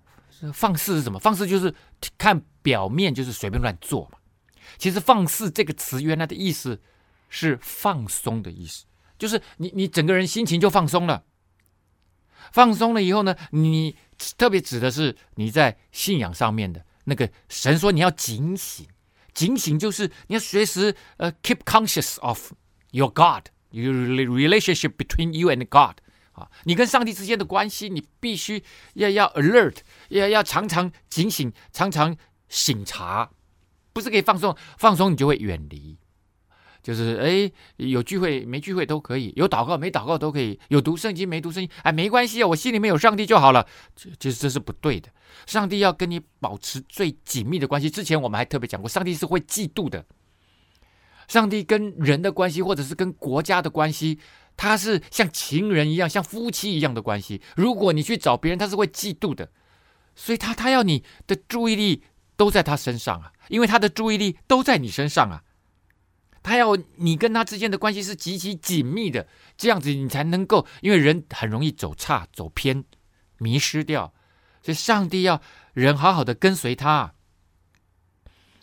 [0.53, 1.19] 放肆是什么？
[1.19, 1.75] 放肆就是
[2.17, 4.17] 看表面，就是随便乱做嘛。
[4.77, 6.82] 其实“放肆”这个词原来的意思
[7.30, 8.86] 是放松的意思，
[9.19, 11.25] 就是你你整个人心情就放松了。
[12.51, 13.95] 放松了以后呢，你
[14.38, 18.88] 特别指的是你在信仰上面的那个神说你要警醒，
[19.33, 22.53] 警醒就是你要随时呃 keep conscious of
[22.91, 23.47] your God。
[23.71, 25.97] 有 relationship between you and God
[26.31, 29.75] 啊，你跟上帝之间的关系，你必须要要 alert，
[30.07, 32.15] 要要常常警醒，常常
[32.47, 33.29] 省察，
[33.91, 35.97] 不是可以放松，放松你就会远离。
[36.88, 43.67] 就是哎，有聚会没聚会都可以，有祷告没祷告都可以，有读圣经没读圣经，哎，没关系啊，我心里面有上帝就好了。
[44.17, 45.10] 其实这是不对的，
[45.45, 47.89] 上帝要跟你保持最紧密的关系。
[47.89, 50.06] 之前我们还特别讲过，上帝是会嫉妒的。
[51.28, 54.17] 上帝跟人的关系，或者是跟国家的关系，
[54.56, 57.41] 他是像情人一样，像夫妻一样的关系。
[57.58, 59.50] 如果你去找别人，他是会嫉妒的，
[60.15, 62.04] 所以他他要你的注意力
[62.38, 65.43] 都在他身上啊，因为他的注意力都在你身上啊。
[66.47, 72.86] 他要你跟他之间的关系是极其紧密的，这样子你才能够，因为人很容易走岔、走偏、
[73.38, 74.13] 迷失掉，
[74.62, 75.41] 所以上帝要
[75.73, 77.13] 人好好的跟随他。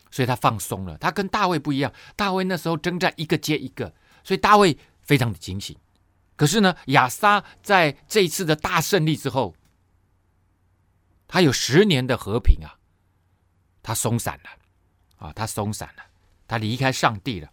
[0.09, 1.93] 所以他放松了，他跟大卫不一样。
[2.15, 3.93] 大卫那时候征战一个接一个，
[4.23, 5.77] 所以大卫非常的警醒。
[6.35, 9.55] 可是呢，亚撒在这一次的大胜利之后，
[11.27, 12.79] 他有十年的和平啊，
[13.83, 14.49] 他松散了
[15.17, 16.03] 啊，他松散了，
[16.47, 17.51] 他离开上帝了。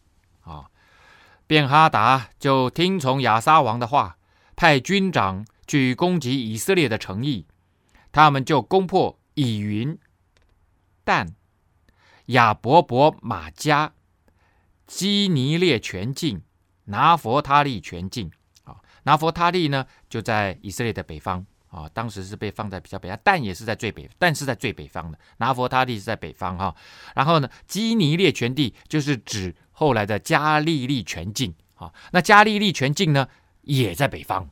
[1.53, 4.17] 便哈达就听从亚撒王的话，
[4.57, 7.45] 派军长去攻击以色列的城邑，
[8.11, 9.99] 他们就攻破以云、
[11.05, 11.35] 但。
[12.27, 13.93] 亚伯伯马加、
[14.87, 16.41] 基尼列全境、
[16.85, 18.31] 拿弗他利全境
[18.65, 26.75] 啊，拿弗他利呢就在以色列的北方啊，当时是被放在比较北，但也是在最北，但是在最北方的拿弗他利是在北方哈。
[27.15, 33.27] 然后呢，基尼列全地就是指后来的加利利全境啊，那加利利全境呢
[33.63, 34.49] 也在北方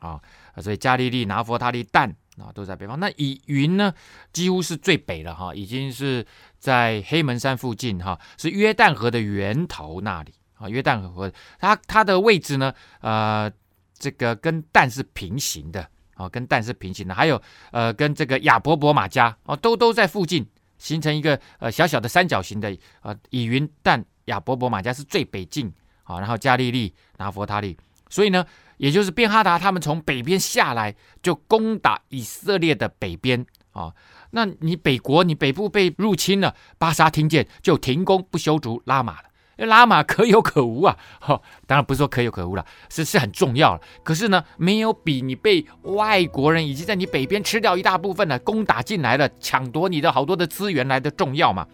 [0.00, 0.20] 啊，
[0.60, 2.12] 所以加利利、拿弗他利、但。
[2.36, 2.98] 啊，都在北方。
[2.98, 3.94] 那以云呢，
[4.32, 6.26] 几乎是最北了哈，已经是
[6.58, 10.68] 在黑门山附近哈，是约旦河的源头那里啊。
[10.68, 13.48] 约旦河它它的位置呢，呃，
[13.96, 17.14] 这个跟但是平行的啊，跟但是平行的。
[17.14, 20.44] 还有呃，跟这个亚伯伯玛加啊，都都在附近，
[20.76, 23.16] 形成一个呃小小的三角形的啊。
[23.30, 25.72] 以云、但、亚伯伯马加是最北境
[26.04, 27.76] 啊，然后加利利、拿佛他利，
[28.08, 28.44] 所以呢。
[28.76, 33.94] 也就是便哈达他们从北边下来，就攻打以色列的北边啊。
[34.32, 39.28] 那你北国，你北部被入侵了，巴沙听见就停工不修筑拉马了。
[39.58, 43.80] 拉马可有可无啊，哈，当然不是说可有可无了，是是很重要了。
[44.02, 51.64] 可是呢，没有比你被外国人已经在你北边吃掉一大部分了，攻打进来了，抢夺你的好多的资源来的重要嘛。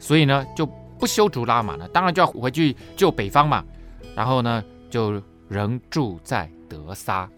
[0.00, 0.66] 所以呢，就
[1.00, 3.64] 不修竹拉玛呢，当然就要回去救北方嘛。
[4.14, 5.20] 然后呢，就。
[5.50, 7.28] 仍住在德萨。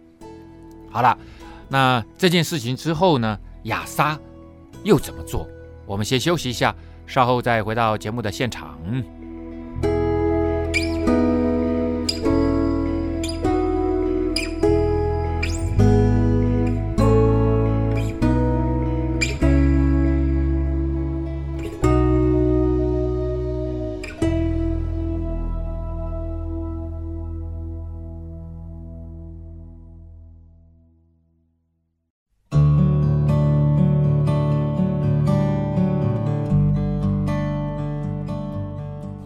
[0.90, 1.16] 好了，
[1.66, 4.20] 那这件事情之后呢，亚沙
[4.84, 5.48] 又怎么做？
[5.86, 8.78] 我们先休息一下，稍后再回到节目的现场。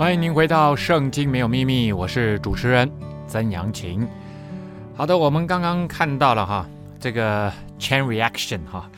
[0.06, 2.88] 欢迎您回到《圣经没有秘密》，我是主持人
[3.26, 4.08] 曾阳晴。
[4.94, 6.64] 好的，我们刚刚看到了哈，
[7.00, 8.88] 这个 chain reaction 哈，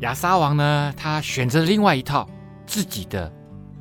[0.00, 2.26] 亚撒王呢，他选择另外一套
[2.64, 3.30] 自己的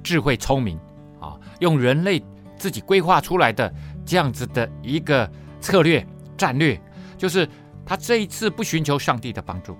[0.04, 0.78] 智慧聪明
[1.22, 2.22] 啊，用人类
[2.58, 3.74] 自己规划出来的
[4.06, 6.78] 这样子的一个策略战略，
[7.18, 7.48] 就是
[7.86, 9.78] 他这一次不寻求上帝的帮助，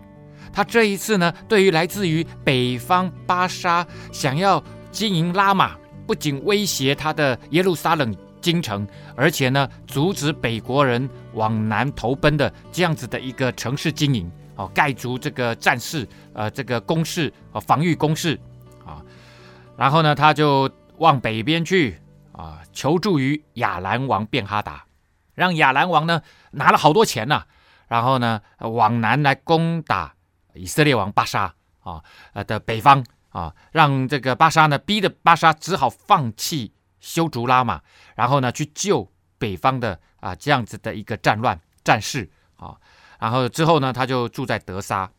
[0.54, 5.76] 他这一次呢，对于来自于北方巴沙想要经营拉玛。
[6.06, 18.40] 不仅威胁他的耶路撒冷京城，而且呢，阻止北国人往南投奔的这样子的一个城市经营，哦，盖足这个战事，呃，这个工事，呃，防御攻势，
[18.86, 19.02] 啊，
[19.78, 22.00] 然后呢，他就往北边去，
[22.32, 24.84] 啊，求助于亚兰王便哈达，
[25.36, 27.44] 让亚兰王呢拿了好多钱呐，
[27.88, 30.16] 然后呢，往南来攻打
[30.56, 33.06] 以色列王巴沙，啊，呃的北方。
[33.32, 37.82] 啊，让这个巴沙呢，逼得巴沙只好放弃修筑拉玛，
[38.16, 42.78] 然后呢去救北方的啊这样子的一个战乱战事啊，
[43.20, 45.12] 然后之后呢他就住在德沙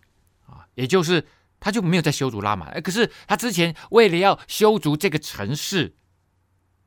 [0.47, 1.27] 啊，也就是
[1.59, 2.71] 他就没有再修筑拉玛。
[2.81, 5.97] 可是他之前为了要修筑这个城市，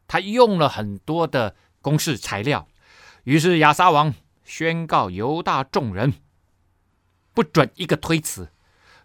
[0.07, 2.67] 他用了很多的工事材料，
[3.23, 6.13] 于是亚撒王宣告犹大众人
[7.33, 8.51] 不准一个推辞。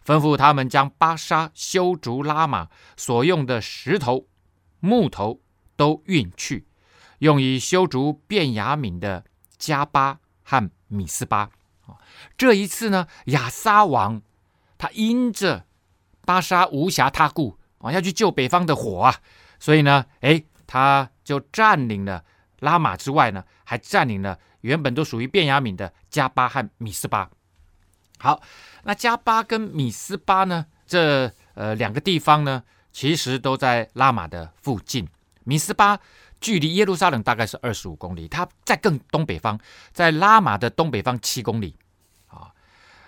[0.04, 4.26] 吩咐他们将巴沙修筑拉玛所用的石头、
[4.80, 5.40] 木头
[5.76, 6.66] 都运去，
[7.18, 9.24] 用以修筑便雅悯的
[9.58, 11.50] 迦巴和米斯巴。
[12.36, 14.22] 这一次呢，亚撒王
[14.78, 15.66] 他因着
[16.24, 19.16] 巴沙无暇他顾啊，要去救北方的火啊，
[19.58, 22.24] 所以呢，哎，他就占领了
[22.60, 27.30] 拉玛之外呢，还占领了原本都属于便雅悯的迦巴和米斯巴。
[28.20, 28.40] 好。
[28.84, 30.66] 那加巴跟米斯巴呢？
[30.86, 35.08] 这呃两个地方呢，其实都在拉玛的附近。
[35.44, 35.98] 米斯巴
[36.40, 39.58] 距离耶路撒冷大概是二十五公里，它在更东北方，
[39.92, 41.76] 在拉玛的东北方七公里。
[42.26, 42.50] 啊，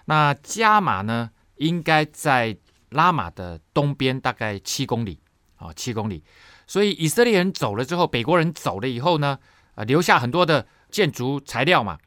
[0.05, 2.57] 那加玛呢，应该在
[2.90, 5.18] 拉玛的东边大概七公里。
[5.57, 6.22] 啊，七公里。
[6.66, 9.38] 所以以色列人走了之后，北国人走了以后呢，
[9.75, 11.98] 呃，留下很多的建筑材料嘛。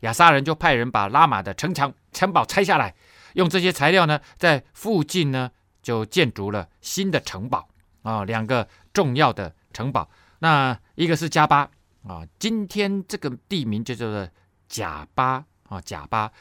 [0.00, 2.94] 亚撒人就派人把拉玛的城墙、城堡拆下来。
[3.34, 5.50] 用这些材料呢，在附近呢
[5.82, 7.68] 就建筑了新的城堡
[8.02, 10.08] 啊，两个重要的城堡。
[10.40, 11.70] 那一个是加巴
[12.06, 14.28] 啊，今天这个地名就叫做
[14.68, 16.32] 贾巴啊，贾巴。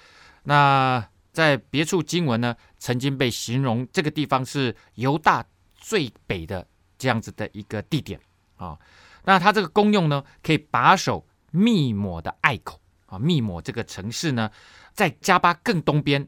[0.44, 6.66] 那在别处经文呢，曾经被形容这个地方是犹大最北的
[6.98, 8.20] 这样子的一个地点
[8.56, 8.78] 啊。
[9.26, 13.20] 那它这个功用呢，可以把守密抹的隘口啊。
[13.20, 14.52] 密抹这个城市呢，
[14.94, 16.28] 在加巴更东边。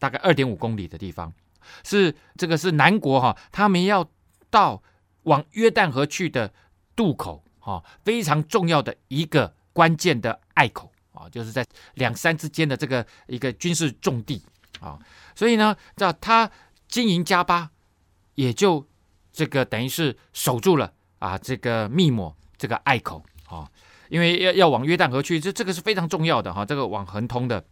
[0.00, 1.34] 大概二点五公里的地方，
[1.82, 4.08] 是这个是南国哈，他们要
[4.48, 4.80] 到
[5.24, 6.54] 往约旦河去的
[6.94, 14.40] 渡口哈，非常重要的一个关键的隘口啊，就是在两山之间的这个一个军事重地
[14.78, 14.96] 啊，
[15.34, 16.48] 所以呢，叫他
[16.86, 17.68] 经营加巴，
[18.36, 18.86] 也就
[19.32, 23.68] 这个等于是守住了啊，这个密抹这个隘口啊，
[24.08, 27.64] 因为要要往约旦河去，这这个是非常重要的哈，这个往横通的，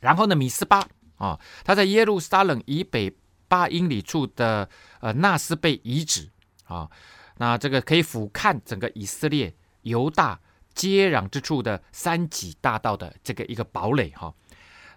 [0.00, 0.86] 然后呢，米斯巴。
[1.18, 3.12] 啊，他在耶路撒冷以北
[3.48, 4.68] 八英里处的
[5.00, 6.30] 呃纳斯贝遗址
[6.66, 6.88] 啊，
[7.38, 9.52] 那这个可以俯瞰整个以色列
[9.82, 10.38] 犹大
[10.76, 14.32] 接壤之处的三级大道的这个一个堡垒哈、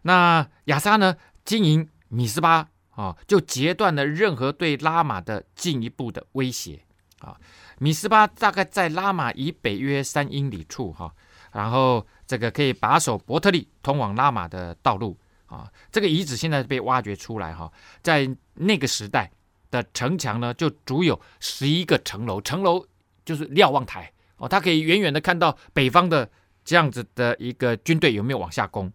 [0.03, 6.85] 那亚莎呢经营米斯巴啊，就截断了任何对拉玛的进一步的威胁
[7.21, 7.35] 啊。
[7.79, 11.13] 米斯巴大概在拉玛以北约三英里处哈、
[11.51, 15.17] 然后这个可以把守伯特利通往拉玛的道路。
[15.47, 17.69] 啊，这个遗址现在被挖掘出来哈，
[18.01, 19.29] 在那个时代
[19.69, 22.87] 的城墙呢，就足有十一个城楼，城楼
[23.25, 26.29] 就是瞭望台哦，它可以远远的看到北方的
[26.63, 28.89] 这样子的一个军队有没有往下攻。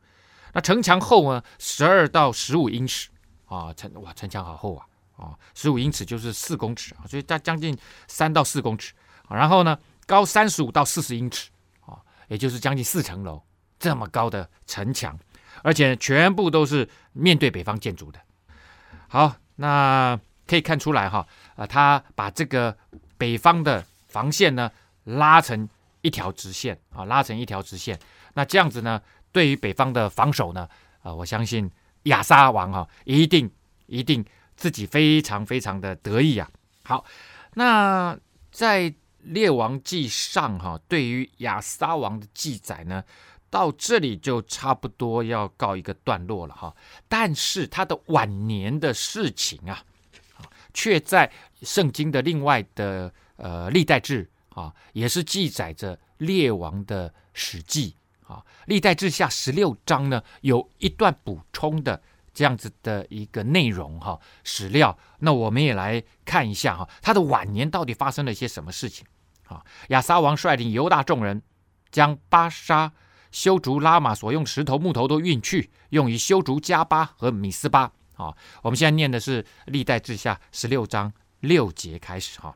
[0.55, 3.11] 那城墙厚呢，十二到十五英尺
[3.45, 4.87] 啊，城哇，城墙好厚啊，
[5.17, 8.93] 啊，十五英尺就是四公尺啊，所以它将近三到四公尺。
[9.29, 11.51] 然后呢，高三十五到四十英尺
[11.85, 11.99] 啊，
[12.29, 13.43] 也就是将近四层楼
[13.79, 15.19] 这么高的城墙。
[15.63, 18.21] 而且全部都是面对北方建筑的。
[19.09, 22.77] 好，那可以看出来哈，呃，他把这个
[23.17, 24.71] 北方的防线呢
[25.05, 25.67] 拉成
[26.03, 27.99] 一条直线啊，拉成一条直线。
[28.35, 29.01] 那这样子呢，
[29.33, 30.69] 对于北方的防守呢，
[31.03, 31.69] 啊，我相信
[32.05, 33.51] 亚沙王哈一定
[33.87, 34.25] 一定
[34.57, 36.51] 自己非常非常的得意啊。
[36.85, 37.05] 好，
[37.55, 38.19] 那
[38.51, 43.03] 在列王记上哈，对于亚撒王的记载呢，
[43.51, 46.75] 到这里就差不多要告一个段落了哈，
[47.09, 49.83] 但是他的晚年的事情啊，
[50.73, 51.31] 却在
[51.63, 57.97] 圣经的另外的呃历代志啊，也是记载着列王的史记
[58.27, 58.45] 啊。
[58.67, 62.01] 历代志下十六章呢，有一段补充的
[62.37, 64.97] 这样子的一个内容哈、史料。
[65.21, 69.07] 那我们也来看一下哈、他的晚年到底发生了些什么事情
[69.47, 69.65] 啊？
[69.89, 71.41] 亚撒王率领犹大众人，
[71.91, 72.93] 将巴沙
[73.33, 77.91] 修竹拉玛所用石头木头都运去，用于修竹迦巴和米斯巴。
[78.17, 81.11] 啊，我们现在念的是历代志下十六章
[81.41, 82.55] 六节开始哈。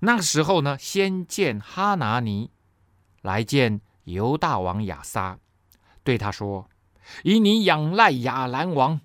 [0.00, 2.50] 那个时候呢，先见哈拿尼
[3.20, 5.38] 来见犹大王亚撒，
[6.02, 6.68] 对他说
[7.22, 9.00] ：“以你仰赖亚兰王，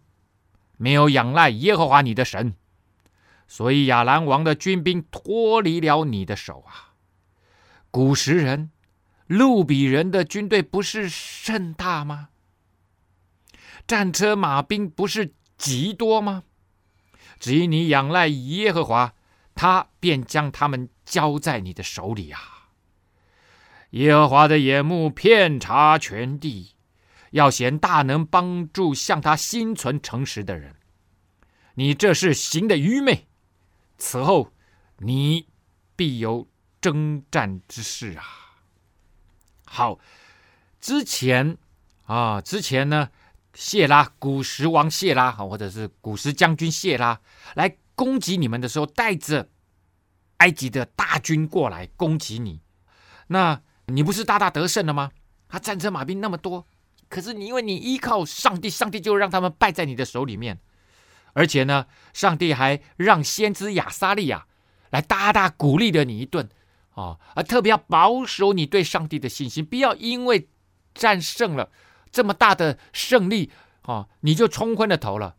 [0.78, 2.56] 没有仰赖耶和华你的神，
[3.48, 6.94] 所以亚兰王的军兵脱离了你的手啊。
[7.92, 8.72] 古时人、
[9.28, 12.30] 路比人的军队不是甚大吗？
[13.88, 16.44] 战车马兵不是？”极多吗？
[17.40, 19.16] 只因你仰赖耶和华，
[19.56, 22.70] 他便将他们交在你的手里啊。
[23.90, 26.76] 耶和华的眼目遍察全地，
[27.32, 30.76] 要显大能帮助向他心存诚实的人。
[31.76, 33.28] 你这是行的愚昧，
[33.98, 34.52] 此后
[34.98, 35.48] 你
[35.96, 36.48] 必有
[36.82, 38.24] 征战之事啊。
[39.66, 40.00] 好，
[40.80, 41.58] 之前
[42.06, 43.10] 啊，之前呢？
[43.54, 47.20] 谢拉，古时王谢拉，或者是古时将军谢拉，
[47.56, 49.50] 来攻击你们的时候，带着
[50.38, 52.62] 埃及的大军过来攻击你，
[53.30, 55.12] 那你不是大大得胜了吗？
[55.50, 56.68] 他战车马兵那么多，
[57.10, 60.60] 可是你因为你依靠上帝，上帝就让他们败在你的手里面，
[61.34, 64.46] 而且呢，上帝还让先知亚撒利亚
[64.90, 66.50] 来大大鼓励了你一顿
[66.92, 70.50] 啊，而特别要保守你对上帝的信心，不要因为
[70.94, 71.70] 战胜了。
[72.10, 73.52] 这么大的胜利
[73.82, 75.36] 啊，你就冲昏了头了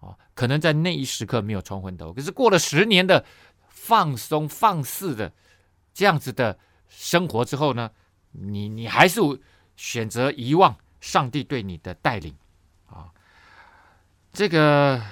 [0.00, 0.16] 啊！
[0.34, 3.24] 可能在那一时刻没有冲昏头，可是过了十年的
[3.68, 5.32] 放松放肆的
[5.92, 7.90] 这样子的生活之后呢，
[8.32, 9.20] 你你还是
[9.76, 12.34] 选择遗忘上帝对你的带领
[12.86, 13.12] 啊！
[14.32, 15.02] 这个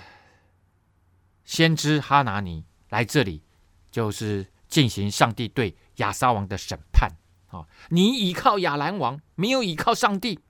[1.45, 3.43] 先知哈拿尼来这里，
[3.91, 7.11] 就是进行上帝对亚撒王的审判
[7.49, 7.67] 啊！
[7.91, 10.41] 你倚靠亚兰王，没有倚靠上帝。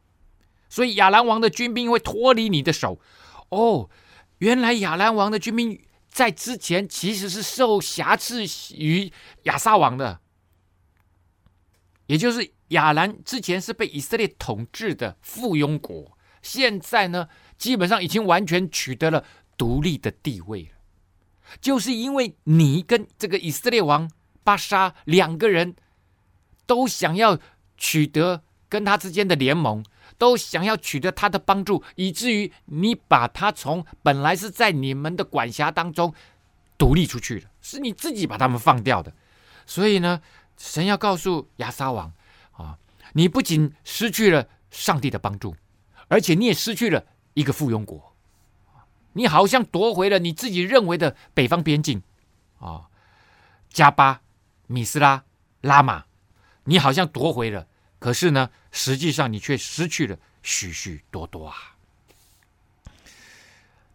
[0.69, 3.01] 所以亚兰王的军兵会脱离你的手，
[3.51, 3.89] 哦，
[4.39, 9.13] 原来亚兰王的军兵在之前其实是受辖制于
[9.45, 10.21] 亚撒王的，
[12.07, 17.29] 也就是亚兰之前是被以色列统治的附庸国，现在呢，
[17.59, 19.25] 基本上已经完全取得了
[19.57, 20.71] 独立的地位了，
[21.61, 24.11] 就是因为你跟这个以色列王
[24.43, 25.77] 巴沙两个人
[26.67, 27.39] 都想要
[27.77, 29.85] 取得跟他之间的联盟。
[30.19, 36.15] 都想要取得他的帮助，以至于你把他从本来是在你们的管辖当中
[36.79, 39.13] 独立出去了，是你自己把他们放掉的。
[39.67, 40.23] 所以呢，
[40.57, 42.13] 神要告诉亚撒王
[42.53, 42.79] 啊，
[43.13, 45.57] 你不仅失去了上帝的帮助，
[46.09, 47.05] 而且你也失去了
[47.35, 48.15] 一个附庸国，
[49.13, 52.03] 你好像夺回了你自己认为的北方边境
[52.59, 52.87] 啊，
[53.71, 54.21] 加巴、
[54.67, 55.25] 米斯拉、
[55.61, 56.05] 拉玛，
[56.65, 57.67] 你好像夺回了。
[57.99, 61.77] 可是呢，实际上你却失去了许许多多啊！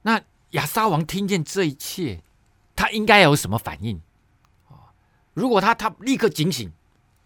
[0.01, 2.22] 那亚撒王听见这一切，
[2.76, 4.01] 他应该有什么反应？
[5.34, 6.72] 如果他他立刻警醒，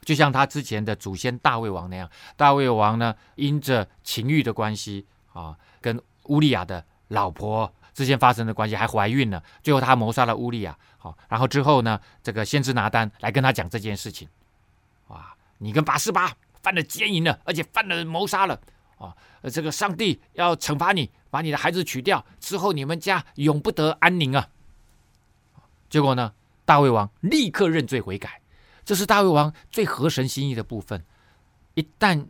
[0.01, 10.78] 就像他之前的祖先大卫王那样，大卫王呢，因着情欲的关系啊，跟乌利亚的老婆之间发生的关系，还怀孕了，最后他谋杀了乌利亚。
[10.97, 14.28] 好，然后之后呢，这个先知拿单来跟他讲这件事情，
[15.08, 16.32] 哇，你跟拔示巴。
[16.64, 18.60] 犯了奸淫了，而且犯了谋杀了
[18.97, 19.16] 啊！
[19.53, 24.47] 这个上帝要惩罚你，把你的孩子取掉之后，你们家永不得安宁啊！
[25.88, 26.34] 结果呢，
[26.66, 28.41] 大胃王立刻认罪悔改，
[28.84, 31.03] 这是大胃王最合神心意的部分。
[31.76, 32.26] 一旦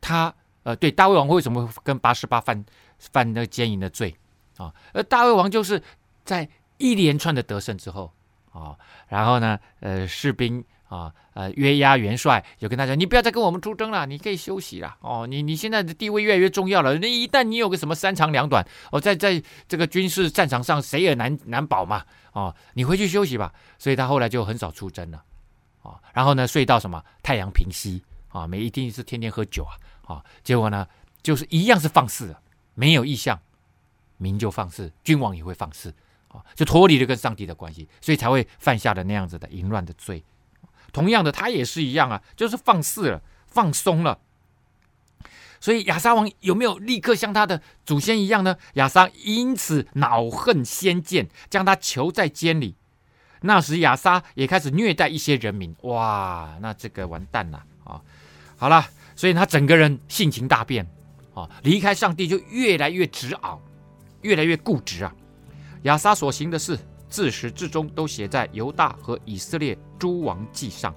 [0.00, 2.64] 他呃，对大胃王为什么跟八十八犯
[2.98, 4.16] 犯那个奸淫的罪
[4.56, 4.72] 啊？
[4.92, 5.82] 而大胃王就是
[6.24, 6.48] 在
[6.78, 8.12] 一连串的得胜之后
[8.52, 8.76] 啊，
[9.08, 10.64] 然后呢，呃，士兵。
[10.90, 14.96] 啊，呃，约押元帅就跟他讲：“你不要再跟我们出征了，你可以休息了。
[15.00, 16.98] 哦，你你现在的地位越来越重要了。
[16.98, 22.04] 那一旦你有个什么三长两短，哦，在在这个军事战场上，谁也难难保嘛。
[22.32, 23.54] 哦，你回去休息吧。
[23.78, 25.22] 所以他后来就很少出征了。
[25.84, 29.78] 啊，然后呢，睡到什么太阳平西啊，没一定是天天喝酒啊。
[30.12, 30.84] 啊，结果呢，
[31.22, 32.34] 就是一样是放肆，
[32.74, 33.40] 没有意向，
[34.16, 35.94] 民就放肆，君王也会放肆
[36.26, 40.20] 啊，就脱离了跟上帝的关系，所以才会犯下了那样子的淫乱的罪。”
[40.92, 44.18] 同样的，他也是一样啊，就是放肆了，放松了。
[45.60, 48.56] 所以亚撒王有没有立刻像他的祖先一样呢？
[48.74, 52.76] 亚撒因此恼恨先见，将他囚在监里。
[53.42, 58.00] 那时亚撒也开始虐待一些人民，哇，那这个完蛋了啊、
[58.56, 60.84] 好了，所以他整个人性情大变
[61.34, 63.60] 啊、哦，离开上帝就越来越执拗，
[64.22, 65.14] 越来越固执啊。
[65.82, 66.78] 亚撒所行的事，
[67.10, 70.94] 自始至终都写在犹大和以色列诸王记上。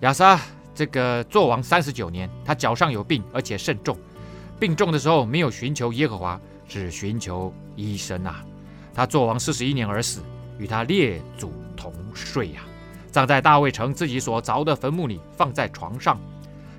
[0.00, 0.40] 亚撒
[0.74, 3.96] 这个做王三十九年，他脚上有病，而且甚重，
[4.58, 8.44] 病重的时候没有寻求耶和华，只寻求医生啊。
[8.92, 10.20] 他做王四十一年而死。
[10.56, 16.16] 与他列祖同睡呀、啊，葬在大卫城自己所凿的坟墓里，放在床上，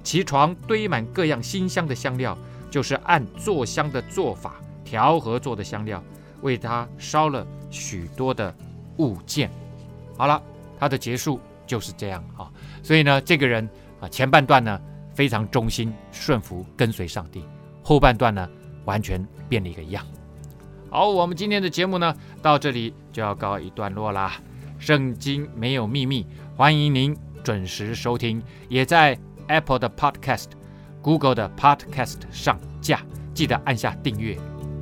[0.01, 2.37] 其床堆满各样馨香的香料，
[2.71, 4.55] 就是按做香的做法
[4.85, 6.01] 调和做的香料，
[6.41, 7.45] 为他烧了
[7.75, 8.55] 许多的
[8.97, 9.51] 物件。
[10.17, 10.41] 好了，
[10.79, 12.49] 他的结束就是这样啊。
[12.81, 13.69] 所以呢，这个人
[13.99, 14.79] 啊，前半段呢
[15.13, 17.43] 非常忠心顺服跟随上帝，
[17.83, 18.49] 后半段呢
[18.85, 20.05] 完全变了一个样。
[20.89, 24.33] 好，我们今天的节目呢，到这里就要告一段落啦。
[24.79, 29.17] 圣经没有秘密，欢迎您准时收听，也在
[29.47, 30.47] Apple 的 Podcast、
[31.01, 33.01] Google 的 Podcast 上架，
[33.33, 34.37] 记得按下订阅，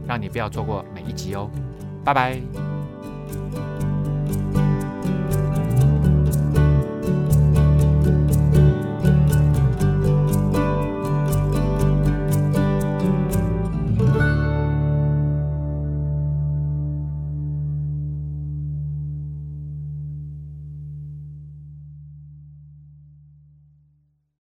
[0.07, 1.49] 让你不要错过每一集哦。
[2.03, 2.72] 拜拜。
[3.33, 3.72] Bye.